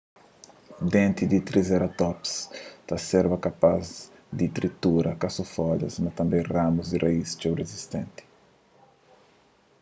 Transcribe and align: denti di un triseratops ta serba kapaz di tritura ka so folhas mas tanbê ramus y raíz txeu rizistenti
denti 0.93 1.23
di 1.27 1.35
un 1.41 1.45
triseratops 1.49 2.31
ta 2.87 2.95
serba 3.09 3.37
kapaz 3.47 3.85
di 4.37 4.47
tritura 4.57 5.11
ka 5.21 5.27
so 5.35 5.43
folhas 5.55 5.95
mas 6.03 6.15
tanbê 6.19 6.39
ramus 6.53 6.87
y 6.95 6.97
raíz 7.05 7.29
txeu 7.33 7.53
rizistenti 7.61 8.23